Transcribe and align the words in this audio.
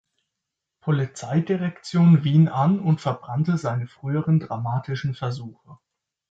Polizeidirektion 0.79 2.23
Wien 2.23 2.47
an 2.47 2.79
und 2.79 3.01
verbrannte 3.01 3.57
seine 3.59 3.85
frühen 3.85 4.39
dramatischen 4.39 5.13
Versuche. 5.13 5.77